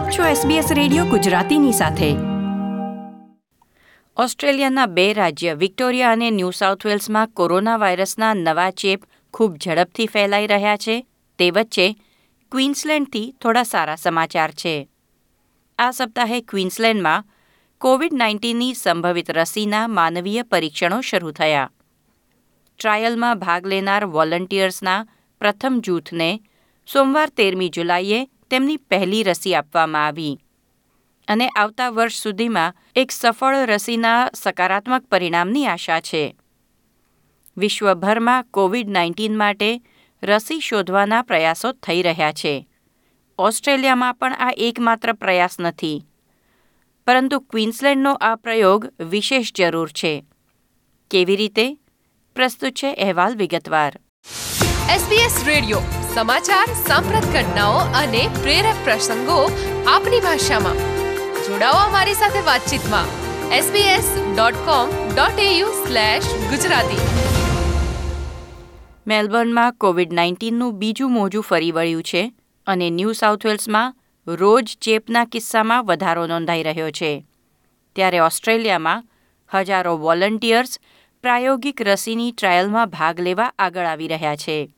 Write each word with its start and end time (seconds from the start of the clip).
આપ 0.00 0.10
છો 0.10 0.22
SBS 0.22 0.74
radio 0.74 1.04
ગુજરાતીની 1.04 1.72
સાથે. 1.72 2.16
ઓસ્ટ્રેલિયાના 4.16 4.86
બે 4.86 5.12
રાજ્ય, 5.12 5.54
વિક્ટોરિયા 5.54 6.12
અને 6.12 6.30
ન્યૂ 6.30 6.50
સાઉથ 6.50 6.86
વેલ્સમાં 6.86 7.28
કોરોના 7.28 7.76
વાયરસના 7.76 8.34
નવા 8.34 8.70
ચેપ 8.70 9.02
ખૂબ 9.34 9.56
ઝડપથી 9.56 10.06
ફેલાઈ 10.06 10.46
રહ્યા 10.46 10.76
છે. 10.76 11.06
તે 11.38 11.50
વચ્ચે 11.50 11.96
ક્વીન્સલેન્ડથી 12.52 13.34
થોડા 13.42 13.62
સારા 13.62 13.96
સમાચાર 13.96 14.50
છે. 14.50 14.88
આ 15.78 15.90
સપ્તાહે 15.90 16.40
ક્વીન્સલેન્ડમાં 16.40 17.24
કોવિડ 17.78 18.14
નાઇન્ટીનની 18.14 18.74
સંભવિત 18.74 19.30
રસીના 19.30 19.88
માનવીય 19.88 20.42
પરીક્ષણો 20.42 21.00
શરૂ 21.00 21.30
થયા. 21.30 21.70
ટ્રાયલમાં 22.78 23.38
ભાગ 23.38 23.66
લેનાર 23.66 24.04
વોલન્ટિયર્સના 24.04 25.06
પ્રથમ 25.40 25.80
જૂથને 25.84 26.40
સોમવાર 26.92 27.28
તેરમી 27.28 27.68
જુલાઈએ 27.68 28.28
તેમની 28.50 28.76
પહેલી 28.76 29.22
રસી 29.22 29.54
આપવામાં 29.54 30.06
આવી. 30.06 30.38
અને 31.28 31.48
આવતા 31.48 31.88
વર્ષ 31.88 32.22
સુધીમાં 32.22 32.74
એક 32.96 33.10
સફળ 33.10 33.56
રસીના 33.56 34.28
સકારાત્મક 34.34 35.04
પરિણામની 35.04 35.66
આશા 35.66 36.00
છે. 36.00 36.36
વિશ્વભરમાં 37.56 38.44
કોવિડ 38.44 38.90
નાઇન્ટીન 38.90 39.38
માટે 39.38 39.82
રસી 40.22 40.60
શોધવાના 40.60 41.22
પ્રયાસો 41.22 41.72
થઈ 41.72 42.02
રહ્યા 42.02 42.32
છે. 42.32 42.68
ઓસ્ટ્રેલિયામાં 43.38 44.14
પણ 44.14 44.34
આ 44.34 44.52
એકમાત્ર 44.56 45.12
પ્રયાસ 45.12 45.60
નથી. 45.60 46.04
પરંતુ 47.06 47.40
ક્વીન્સલેન્ડનો 47.40 48.12
આ 48.14 48.34
પ્રયોગ 48.34 48.92
વિશેષ 49.00 49.52
જરૂર 49.52 49.88
છે. 49.88 50.24
કેવી 51.10 51.36
રીતે? 51.36 51.74
પ્રસ્તુત 52.34 52.72
છે 52.72 52.94
અહેવાલ 52.94 53.36
વિગતવાર. 53.36 53.92
SBS 54.96 55.46
રેડિયો 55.46 55.99
સમાચાર, 56.14 56.66
સાંપ્રત 56.86 57.24
ઘટનાઓ 57.24 57.72
અને 57.72 58.30
પ્રેરક 58.42 58.74
પ્રસંગો 58.84 59.50
આપની 59.86 60.20
ભાષામાં. 60.20 60.76
જોડાઓ 61.44 61.72
અમારી 61.72 62.14
સાથે 62.14 62.40
વાતચીતમાં. 62.40 63.04
sbs.com.au 63.58 65.66
ગુજરાતી. 66.50 66.96
મેલબર્નમાં 69.06 69.72
કોવિડ 69.72 70.12
નાઇન્ટીનનું 70.12 70.78
બીજું 70.78 71.10
મોજું 71.10 71.42
ફરી 71.42 71.72
વળ્યું 71.72 72.02
છે 72.02 72.32
અને 72.66 72.90
ન્યૂ 72.90 73.12
સાઉથ 73.12 73.46
વેલ્સમાં 73.46 73.96
રોજ 74.26 74.78
ચેપના 74.80 75.24
કિસ્સામાં 75.24 75.86
વધારો 75.86 76.26
નોંધાઈ 76.26 76.62
રહ્યો 76.62 76.90
છે. 76.90 77.26
ત્યારે 77.96 78.18
ઓસ્ટ્રેલિયામાં 78.18 79.04
હજારો 79.54 79.98
વોલન્ટિયર્સ 79.98 80.80
પ્રાયોગિક 81.22 81.82
રસીની 81.82 82.32
ટ્રાયલમાં 82.32 82.90
ભાગ 82.90 83.20
લેવા 83.20 83.52
આગળ 83.58 83.84
આવી 83.84 84.08
રહ્યા 84.08 84.36
છે. 84.36 84.74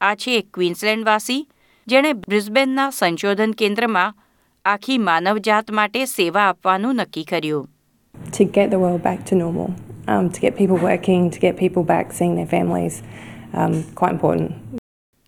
આ 0.00 0.14
છે 0.16 0.36
એક 0.36 0.46
ક્વીન્સલેન્ડવાસી 0.54 1.40
જેણે 1.86 2.12
બ્રિસ્બેનના 2.22 2.90
સંશોધન 2.92 3.52
કેન્દ્રમાં 3.54 4.16
આખી 4.64 4.98
માનવજાત 5.00 5.72
માટે 5.72 6.06
સેવા 6.08 6.46
આપવાનું 6.46 7.00
નક્કી 7.00 7.24
કર્યું 7.24 7.66
to 8.32 8.44
get 8.46 8.70
the 8.70 8.78
world 8.78 9.02
back 9.02 9.20
to 9.24 9.34
normal, 9.34 9.68
um, 10.08 10.30
to 10.30 10.40
get 10.40 10.56
people 10.56 10.80
working, 10.82 11.30
to 11.30 11.40
get 11.40 11.56
people 11.56 11.84
back 11.84 12.12
seeing 12.12 12.34
their 12.34 12.50
families, 12.56 12.96
um, 13.54 13.74
quite 13.94 14.12
important. 14.12 14.50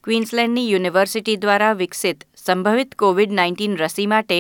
ક્વીન્સલેન્ડની 0.05 0.67
university 0.69 1.39
દ્વારા 1.39 1.75
વિકસિત 1.77 2.25
સંભવિત 2.37 2.95
કોવિડ 2.97 3.33
નાઇન્ટીન 3.33 3.75
રસી 3.79 4.07
માટે 4.07 4.39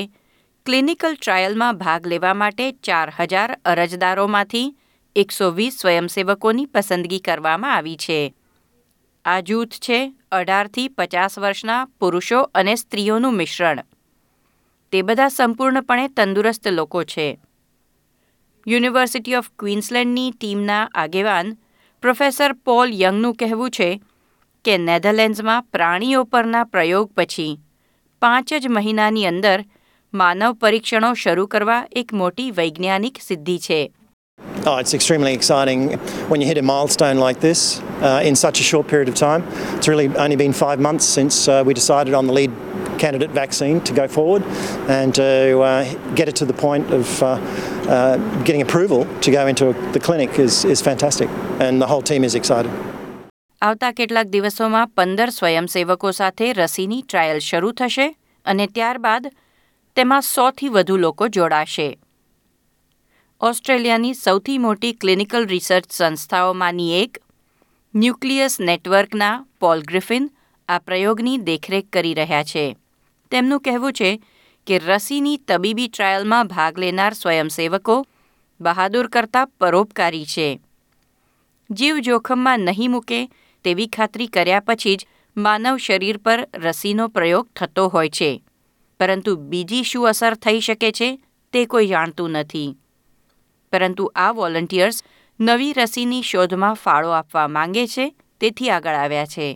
ક્લિનિકલ 0.66 1.14
ટ્રાયલમાં 1.14 1.78
ભાગ 1.78 2.06
લેવા 2.06 2.34
માટે 2.36 2.66
ચાર 2.82 3.08
હજાર 3.18 3.50
અરજદારોમાંથી 3.64 4.68
એકસો 5.16 5.50
વીસ 5.56 5.78
સ્વયંસેવકોની 5.80 6.66
પસંદગી 6.68 7.20
કરવામાં 7.20 7.76
આવી 7.76 7.98
છે 8.04 8.18
આ 9.24 9.40
જૂથ 9.40 9.78
છે 9.78 10.12
અઢારથી 10.32 10.88
પચાસ 10.88 11.38
વર્ષના 11.38 11.84
પુરુષો 12.00 12.38
અને 12.54 12.74
સ્ત્રીઓનું 12.74 13.34
મિશ્રણ. 13.34 13.82
તે 14.92 15.02
બધા 15.02 15.28
સંપૂર્ણપણે 15.28 16.08
તંદુરસ્ત 16.08 16.68
લોકો 16.68 17.04
છે. 17.04 17.38
યુનિવર્સિટી 18.66 19.34
ઓફ 19.34 19.50
ક્વીન્સલેન્ડની 19.58 20.30
ટીમના 20.30 20.90
આગેવાન 20.94 21.56
પ્રોફેસર 22.00 22.52
પોલ 22.52 22.90
યંગનું 23.00 23.34
કહેવું 23.34 23.70
છે 23.70 24.00
કે 24.64 24.78
નેધરલેન્ડ્સમાં 24.78 25.62
પ્રાણીઓ 25.62 26.24
પરના 26.24 26.64
પ્રયોગ 26.64 27.12
પછી 27.16 27.60
પાંચ 28.20 28.54
જ 28.54 28.68
મહિનાની 28.68 29.26
અંદર 29.26 29.64
માનવ 30.14 30.52
પરીક્ષણો 30.52 31.14
શરૂ 31.14 31.46
કરવા 31.46 31.86
એક 31.92 32.12
મોટી 32.12 32.50
વૈજ્ઞાનિક 32.50 33.18
સિદ્ધિ 33.22 33.58
છે. 33.58 33.80
Oh, 34.67 34.75
it's 34.79 34.93
extremely 34.93 35.33
exciting 35.33 35.93
when 36.27 36.41
you 36.41 36.47
hit 36.47 36.57
a 36.57 36.61
milestone 36.61 37.17
like 37.19 37.39
this 37.39 37.79
uh, 38.01 38.21
in 38.21 38.35
such 38.35 38.59
a 38.59 38.63
short 38.63 38.89
period 38.89 39.07
of 39.07 39.15
time. 39.15 39.41
It's 39.77 39.87
really 39.87 40.09
only 40.17 40.35
been 40.35 40.51
five 40.51 40.77
months 40.77 41.05
since 41.05 41.47
uh, 41.47 41.63
we 41.65 41.73
decided 41.73 42.13
on 42.13 42.27
the 42.27 42.33
lead 42.33 42.51
candidate 42.99 43.31
vaccine 43.31 43.79
to 43.81 43.93
go 43.93 44.09
forward 44.09 44.43
and 44.89 45.15
to 45.15 45.59
uh, 45.61 45.85
get 46.15 46.27
it 46.27 46.35
to 46.37 46.45
the 46.45 46.53
point 46.53 46.91
of 46.91 47.23
uh, 47.23 47.27
uh, 47.27 48.17
getting 48.43 48.61
approval 48.61 49.07
to 49.21 49.31
go 49.31 49.47
into 49.47 49.71
the 49.93 50.01
clinic 50.01 50.37
is, 50.37 50.65
is 50.65 50.81
fantastic. 50.81 51.29
And 51.61 51.81
the 51.81 51.87
whole 51.87 52.01
team 52.01 52.25
is 52.25 52.35
excited. 52.35 52.71
આવતા 53.61 53.91
કેટલાક 53.99 54.27
દિવસોમાં 54.33 54.81
પંદર 54.97 55.29
સ્વયંસેવકો 55.37 56.11
સાથે 56.17 56.49
રસીની 56.57 56.99
trial 57.03 57.39
શરૂ 57.45 57.71
થશે 57.79 58.09
અને 58.45 58.67
ત્યારબાદ 58.75 59.31
તેમાં 59.97 60.19
સોથી 60.33 60.69
વધુ 60.75 60.97
લોકો 61.05 61.29
જોડાશે 61.37 61.87
ઓસ્ટ્રેલિયાની 63.44 64.14
સૌથી 64.14 64.58
મોટી 64.58 64.92
ક્લિનિકલ 64.92 65.46
રિસર્ચ 65.46 65.84
સંસ્થાઓમાંની 65.90 67.02
એક, 67.02 67.18
ન્યુક્લિયસ 67.94 68.60
નેટવર્કના 68.60 69.46
પોલ 69.60 69.82
ગ્રિફિન 69.82 70.30
આ 70.68 70.78
પ્રયોગની 70.78 71.38
દેખરેખ 71.38 71.88
કરી 71.92 72.14
રહ્યા 72.14 72.44
છે. 72.44 72.76
તેમનું 73.30 73.60
કહેવું 73.60 73.92
છે 73.92 74.22
કે 74.66 74.78
રસીની 74.78 75.36
તબીબી 75.36 75.88
ટ્રાયલમાં 75.88 76.46
ભાગ 76.46 76.78
લેનાર 76.78 77.12
સ્વયંસેવકો 77.12 78.06
બહાદુર 78.60 79.06
કરતાં 79.06 79.46
પરોપકારી 79.46 80.26
છે. 80.26 80.60
જીવ 81.70 81.98
જોખમમાં 81.98 82.60
નહીં 82.60 82.90
મૂકે 82.90 83.28
તેવી 83.64 83.86
ખાતરી 83.86 84.26
કર્યા 84.26 84.60
પછી 84.60 84.96
જ 84.96 85.06
માનવ 85.36 85.76
શરીર 85.76 86.16
પર 86.16 86.48
રસીનો 86.54 87.08
પ્રયોગ 87.08 87.48
થતો 87.56 87.88
હોય 87.88 88.08
છે. 88.08 88.42
પરંતુ 89.00 89.36
બીજી 89.36 89.82
શું 89.82 90.08
અસર 90.08 90.34
થઈ 90.34 90.60
શકે 90.60 90.92
છે 90.92 91.22
તે 91.52 91.66
કોઈ 91.66 91.86
જાણતું 91.86 92.30
નથી. 92.30 92.76
પરંતુ 93.73 94.09
આ 94.25 94.31
વોલન્ટિયર્સ 94.39 94.97
નવી 95.39 95.73
રસીની 95.79 96.27
શોધમાં 96.31 96.81
ફાળો 96.83 97.15
આપવા 97.19 97.47
માંગે 97.59 97.85
છે 97.93 98.05
તેથી 98.39 98.69
આગળ 98.75 98.99
આવ્યા 99.03 99.25
છે 99.35 99.47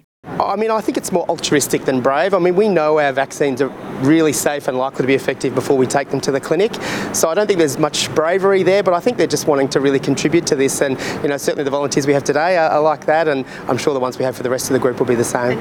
I 0.53 0.55
mean, 0.55 0.71
I 0.71 0.81
think 0.81 0.97
it's 0.97 1.11
more 1.11 1.25
altruistic 1.33 1.85
than 1.85 1.99
brave. 1.99 2.33
I 2.33 2.39
mean, 2.39 2.55
we 2.55 2.67
know 2.67 2.99
our 2.99 3.11
vaccines 3.11 3.59
are 3.59 3.71
really 4.03 4.33
safe 4.33 4.67
and 4.67 4.77
likely 4.77 5.03
to 5.05 5.07
be 5.07 5.15
effective 5.15 5.55
before 5.55 5.77
we 5.77 5.87
take 5.87 6.09
them 6.09 6.21
to 6.21 6.31
the 6.31 6.39
clinic. 6.39 6.73
So 7.13 7.29
I 7.29 7.33
don't 7.33 7.47
think 7.47 7.59
there's 7.59 7.79
much 7.79 7.99
bravery 8.13 8.61
there, 8.63 8.83
but 8.83 8.93
I 8.93 8.99
think 8.99 9.17
they're 9.17 9.35
just 9.37 9.47
wanting 9.47 9.69
to 9.69 9.79
really 9.79 9.99
contribute 9.99 10.45
to 10.47 10.55
this. 10.55 10.75
And, 10.81 10.93
you 11.23 11.29
know, 11.29 11.37
certainly 11.37 11.63
the 11.63 11.75
volunteers 11.79 12.05
we 12.05 12.13
have 12.13 12.23
today 12.23 12.51
are, 12.57 12.69
are 12.69 12.83
like 12.83 13.05
that, 13.07 13.27
and 13.27 13.45
I'm 13.67 13.77
sure 13.77 13.93
the 13.93 13.99
ones 13.99 14.19
we 14.19 14.25
have 14.25 14.35
for 14.35 14.43
the 14.43 14.53
rest 14.57 14.69
of 14.69 14.73
the 14.73 14.79
group 14.79 14.99
will 14.99 15.11
be 15.15 15.19
the 15.25 15.31
same. 15.37 15.59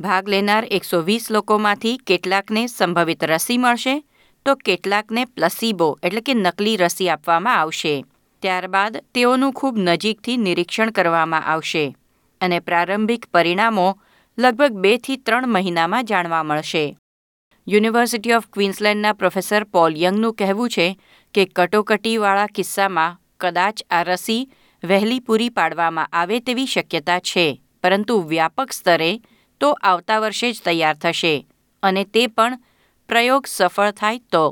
ભાગ 0.00 0.28
લેનાર 0.34 0.64
એકસો 0.76 0.98
વીસ 1.08 1.24
લોકોમાંથી 1.34 1.90
કેટલાકને 2.10 2.62
સંભવિત 2.66 3.24
રસી 3.32 3.56
મળશે 3.64 3.94
તો 4.47 4.55
કેટલાકને 4.65 5.23
પ્લસીબો 5.35 5.87
એટલે 6.01 6.21
કે 6.27 6.33
નકલી 6.35 6.77
રસી 6.81 7.09
આપવામાં 7.13 7.59
આવશે. 7.61 7.95
ત્યારબાદ 8.43 8.93
તેઓનું 9.13 9.55
ખૂબ 9.59 9.77
નજીકથી 9.85 10.37
નિરીક્ષણ 10.41 10.91
કરવામાં 10.97 11.47
આવશે 11.53 11.85
અને 12.41 12.59
પ્રારંભિક 12.67 13.23
પરિણામો 13.33 13.87
લગભગ 14.37 14.75
બેથી 14.83 15.17
ત્રણ 15.25 15.53
મહિનામાં 15.55 16.07
જાણવા 16.09 16.43
મળશે. 16.43 16.85
યુનિવર્સિટી 17.67 18.35
ઓફ 18.35 18.45
ક્વીન્સલેન્ડના 18.53 19.17
પ્રોફેસર 19.21 19.63
પોલ 19.73 19.97
યંગનું 20.03 20.37
કહેવું 20.39 20.69
છે 20.75 20.87
કે 21.35 21.43
કટોકટીવાળા 21.57 22.53
કિસ્સામાં 22.55 23.17
કદાચ 23.39 23.81
આ 23.89 24.03
રસી 24.03 24.47
વહેલી 24.83 25.25
પૂરી 25.25 25.55
પાડવામાં 25.57 26.11
આવે 26.11 26.37
તેવી 26.41 26.71
શક્યતા 26.73 27.19
છે, 27.29 27.45
પરંતુ 27.83 28.15
વ્યાપક 28.31 28.71
સ્તરે 28.73 29.11
તો 29.61 29.69
આવતા 29.81 30.21
વર્ષે 30.23 30.53
જ 30.53 30.63
તૈયાર 30.65 30.97
થશે 31.03 31.35
અને 31.83 32.03
તે 32.13 32.23
પણ 32.27 32.59
પ્રયોગ 33.09 33.43
સફળ 33.47 33.91
થાય 33.93 34.23
તો 34.29 34.45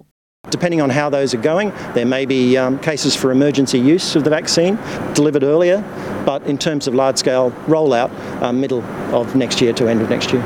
Depending 0.44 0.82
on 0.82 0.92
how 0.92 1.10
those 1.10 1.34
are 1.34 1.42
going, 1.44 1.70
there 1.94 2.06
may 2.06 2.24
be 2.26 2.40
um, 2.56 2.78
cases 2.80 3.16
for 3.16 3.32
emergency 3.32 3.80
use 3.80 4.16
of 4.16 4.24
the 4.24 4.30
vaccine 4.30 4.78
delivered 5.14 5.44
earlier, 5.44 5.80
but 6.26 6.46
in 6.46 6.58
terms 6.58 6.88
of 6.88 6.94
large 6.94 7.18
scale 7.18 7.50
rollout, 7.68 8.12
uh, 8.42 8.54
middle 8.54 8.84
of 9.12 9.36
next 9.36 9.60
year 9.60 9.74
to 9.74 9.88
end 9.88 10.02
of 10.02 10.10
next 10.10 10.32
year. 10.32 10.44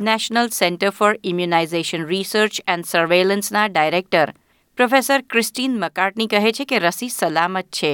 National 0.00 0.48
centre 0.52 0.90
for 0.92 1.12
immunisation 1.24 2.02
research 2.08 2.56
and 2.66 2.86
સર્વેલન્સના 2.86 3.62
director 3.68 4.32
professor 4.78 5.22
Christine 5.32 5.78
મકાર્ટની 5.78 6.28
કહે 6.34 6.52
છે 6.52 6.66
કે 6.72 6.80
રસી 6.84 7.10
સલામત 7.10 7.70
છે 7.78 7.92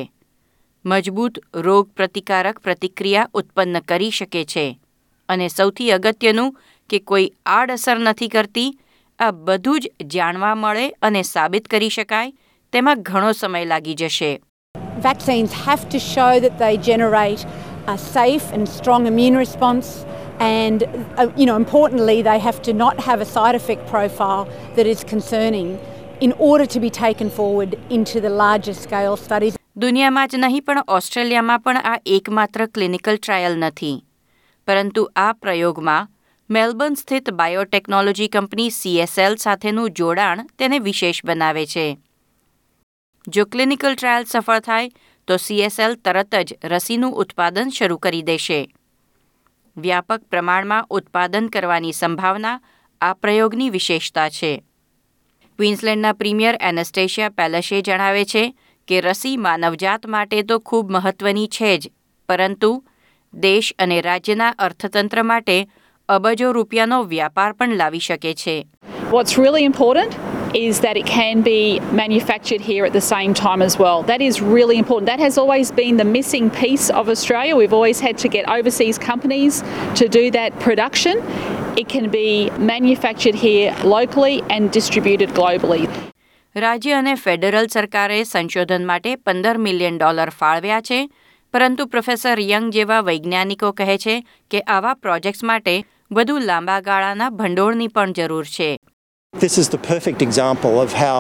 મજબૂત 0.85 1.39
રોગ 1.67 1.93
પ્રતિકારક 1.97 2.57
પ્રતિક્રિયા 2.61 3.31
ઉત્પન્ન 3.35 3.81
કરી 3.91 4.11
શકે 4.11 4.43
છે 4.53 4.67
અને 5.29 5.47
સૌથી 5.49 5.93
અગત્યનું 5.93 6.57
કે 6.91 6.99
કોઈ 7.11 7.29
આડઅસર 7.57 7.99
નથી 7.99 8.33
કરતી 8.35 8.71
આ 9.27 9.33
બધું 9.49 9.83
જ 9.83 10.09
જાણવા 10.17 10.55
મળે 10.63 10.87
અને 11.09 11.23
સાબિત 11.33 11.69
કરી 11.75 11.93
શકાય 11.97 12.33
તેમાં 12.73 13.05
ઘણો 13.11 13.35
સમય 13.43 13.69
લાગી 13.75 13.99
જશે 14.03 14.33
Vaccines 15.11 15.53
have 15.67 15.85
to 15.93 15.99
show 16.07 16.33
that 16.45 16.59
they 16.65 16.75
generate 16.91 17.47
a 17.95 17.97
safe 18.09 18.47
and 18.57 18.75
strong 18.79 19.07
immune 19.13 19.39
response 19.45 19.89
And, 20.41 20.83
uh, 21.17 21.31
you 21.37 21.47
know, 21.47 21.57
importantly, 21.57 22.23
they 22.23 22.39
have 22.39 22.61
to 22.63 22.73
not 22.73 23.01
have 23.01 23.21
a 23.21 23.25
side 23.25 23.55
effect 23.55 23.87
profile 23.87 24.49
that 24.77 24.87
is 24.87 25.05
concerning 25.05 25.79
in 26.21 26.33
order 26.39 26.67
to 26.67 26.81
be 26.81 26.91
taken 26.91 27.31
forward 27.31 27.79
into 27.91 28.21
the 28.21 28.33
larger 28.43 28.75
scale 28.75 29.17
studies. 29.17 29.55
દુનિયામાં 29.83 30.25
જ 30.33 30.41
નહીં 30.45 30.65
પણ 30.65 30.81
ઓસ્ટ્રેલિયામાં 30.97 31.63
પણ 31.67 31.87
આ 31.93 31.95
એકમાત્ર 32.17 32.65
clinical 32.75 33.17
trial 33.17 33.55
નથી 33.59 33.95
પરંતુ 34.69 35.05
આ 35.17 35.29
પ્રયોગમાં 35.45 36.11
મેલબર્ન 36.55 36.97
સ્થિત 36.97 37.29
બાયોટેકનોલોજી 37.33 38.29
કંપની 38.29 38.73
સીએસએલ 38.79 39.35
સાથેનું 39.43 39.93
જોડાણ 39.99 40.41
તેને 40.59 40.79
વિશેષ 40.87 41.23
બનાવે 41.25 41.65
છે. 41.67 41.85
જો 43.27 43.45
ક્લિનિકલ 43.47 43.95
ટ્રાયલ 43.95 44.27
સફળ 44.27 44.61
થાય, 44.61 44.91
તો 45.29 45.39
સીએસએલ 45.39 45.97
તરત 46.05 46.35
જ 46.49 46.59
રસીનું 46.73 47.17
ઉત્પાદન 47.23 47.73
શરૂ 47.77 47.99
કરી 47.99 48.23
દેશે. 48.23 48.61
વ્યાપક 49.77 50.23
પ્રમાણમાં 50.31 50.89
ઉત્પાદન 50.91 51.49
કરવાની 51.49 51.93
સંભાવના 51.93 52.61
આ 53.01 53.15
પ્રયોગની 53.15 53.71
વિશેષતા 53.71 54.29
છે. 54.31 54.53
ક્વિન્સલેન્ડના 55.59 56.15
પ્રીમિયર 56.15 56.57
એનેસ્ટેશિયા 56.61 57.37
પેલેશે 57.39 57.83
જણાવે 57.83 58.25
છે 58.25 58.43
કે 58.89 59.01
રસી 59.01 59.37
માનવજાત 59.47 60.03
માટે 60.07 60.43
તો 60.43 60.61
ખૂબ 60.61 60.91
મહત્વની 60.91 61.49
છે 61.49 61.79
જ, 61.79 61.83
પરંતુ 62.29 62.73
દેશ 63.35 63.71
અને 63.79 63.99
રાજ્યના 64.03 64.57
અર્થતંત્ર 64.59 65.23
માટે 65.23 65.57
અબજો 66.15 66.53
રૂપિયાનો 66.53 67.01
વ્યાપાર 67.07 67.51
પણ 67.53 67.81
લાવી 67.81 68.05
શકે 68.09 68.35
છે 68.37 68.57
What's 69.13 69.35
really 69.39 69.65
important 69.65 70.13
is 70.55 70.81
that 70.81 70.97
it 70.97 71.07
can 71.07 71.43
be 71.43 71.81
manufactured 71.93 72.63
here 72.63 72.85
at 72.85 72.93
the 72.93 73.01
same 73.03 73.35
time 73.35 73.63
as 73.63 73.79
well. 73.79 74.03
That 74.03 74.21
is 74.21 74.41
really 74.41 74.79
important. 74.79 75.07
That 75.07 75.21
has 75.21 75.39
always 75.39 75.71
been 75.73 75.97
the 75.97 76.05
missing 76.07 76.51
piece 76.53 76.91
of 76.91 77.09
Australia. 77.09 77.57
We've 77.57 77.73
always 77.73 78.01
had 78.01 78.19
to 78.19 78.29
get 78.29 78.49
overseas 78.49 78.99
companies 79.01 79.63
to 79.95 80.09
do 80.09 80.31
that 80.31 80.59
production. 80.61 81.23
It 81.77 81.89
can 81.89 82.11
be 82.11 82.51
manufactured 82.73 83.35
here 83.37 83.75
locally 83.87 84.43
and 84.51 84.71
distributed 84.71 85.31
globally. 85.35 85.85
રાજ્ય 86.57 86.97
અને 86.97 87.15
federal 87.17 87.67
સરકારે 87.75 88.19
સંશોધન 88.25 88.83
માટે 88.87 89.13
પંદર 89.27 89.59
million 89.59 89.97
dollar 89.99 90.31
ફાળવ્યા 90.41 90.81
છે 90.81 90.99
પરંતુ 91.55 91.87
professor 91.87 92.37
young 92.49 92.67
જેવા 92.71 93.01
વૈજ્ઞાનિકો 93.01 93.71
કહે 93.73 93.97
છે 94.05 94.17
કે 94.51 94.61
આવા 94.75 94.95
પ્રોજેક્ટ્સ 95.07 95.43
માટે 95.45 95.75
વધુ 96.16 96.40
લાંબા 96.50 96.82
ગાળાના 96.82 97.30
ભંડોળની 97.40 97.88
પણ 97.96 98.14
જરૂર 98.20 98.46
છે 98.58 98.70
This 99.34 99.58
is 99.62 99.68
the 99.70 99.78
perfect 99.78 100.22
example 100.22 100.76
of 100.84 100.94
how 100.94 101.18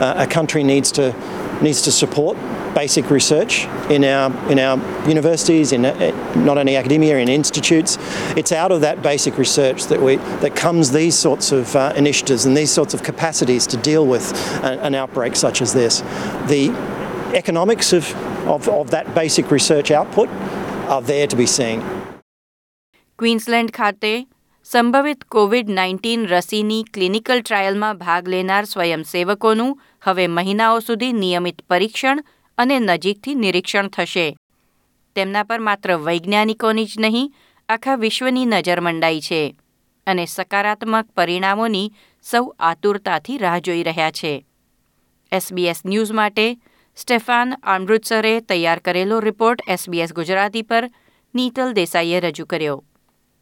uh, 0.00 0.24
a 0.24 0.26
country 0.34 0.62
needs 0.72 0.92
to 0.98 1.04
needs 1.62 1.80
to 1.86 1.90
support 1.90 2.36
basic 2.74 3.10
research 3.10 3.52
in 3.96 4.04
our 4.04 4.28
in 4.52 4.58
our 4.66 4.76
universities, 5.08 5.72
in 5.76 5.86
uh, 5.86 5.94
not 6.48 6.58
only 6.58 6.76
academia, 6.76 7.16
in 7.24 7.28
institutes. 7.28 7.92
It's 8.40 8.52
out 8.52 8.72
of 8.76 8.80
that 8.82 9.02
basic 9.02 9.38
research 9.38 9.86
that 9.86 10.00
we 10.08 10.16
that 10.44 10.54
comes 10.64 10.92
these 10.92 11.16
sorts 11.26 11.50
of 11.58 11.74
uh, 11.74 11.92
initiatives 11.96 12.44
and 12.46 12.54
these 12.60 12.72
sorts 12.78 12.94
of 12.94 13.02
capacities 13.02 13.66
to 13.72 13.78
deal 13.90 14.04
with 14.14 14.26
an, 14.62 14.78
an 14.88 14.94
outbreak 14.94 15.34
such 15.44 15.62
as 15.62 15.72
this. 15.72 15.94
The 16.54 16.64
economics 17.42 17.92
of, 17.92 18.04
of, 18.46 18.68
of 18.68 18.90
that 18.90 19.14
basic 19.14 19.50
research 19.50 19.90
output 19.90 20.28
are 20.94 21.02
there 21.02 21.26
to 21.26 21.36
be 21.36 21.46
seen. 21.46 21.80
Queensland 23.21 23.69
ખાતે 23.69 24.25
સંભવિત 24.67 25.25
COVID 25.33 25.67
nineteen 25.69 26.21
રસીની 26.29 26.85
clinical 26.93 27.43
ટ્રાયલમાં 27.43 27.99
ભાગ 27.99 28.31
લેનાર 28.33 28.65
સ્વયંસેવકોનું 28.65 29.75
હવે 30.05 30.25
મહિનાઓ 30.27 30.79
સુધી 30.79 31.13
નિયમિત 31.13 31.61
પરીક્ષણ 31.69 32.23
અને 32.57 32.79
નજીકથી 32.79 33.35
નિરીક્ષણ 33.35 33.91
થશે. 33.93 34.25
તેમના 35.15 35.43
પર 35.43 35.59
માત્ર 35.59 35.95
વૈજ્ઞાનિકોની 36.07 36.85
જ 36.85 36.93
નહીં, 36.99 37.31
આખા 37.69 37.95
વિશ્વની 37.95 38.45
નજર 38.45 38.81
મંડાઈ 38.81 39.21
છે 39.21 39.41
અને 40.07 40.25
સકારાત્મક 40.25 41.13
પરિણામોની 41.15 41.93
સૌ 42.25 42.45
આતુરતાથી 42.59 43.37
રાહ 43.37 43.59
જોઈ 43.59 43.83
રહ્યા 43.83 44.11
છે. 44.11 44.45
એસબીએસ 45.31 45.85
ન્યૂઝ 45.85 46.11
માટે 46.11 46.47
સ્ટેફાન 46.97 47.59
અમૃતસરે 47.63 48.39
તૈયાર 48.41 48.79
કરેલો 48.79 49.19
રિપોર્ટ 49.19 49.67
એસબીએસ 49.67 50.13
ગુજરાતી 50.13 50.63
પર 50.63 50.89
નીતલ 51.33 51.73
દેસાઈએ 51.73 52.19
રજૂ 52.19 52.45
કર્યો. 52.45 52.79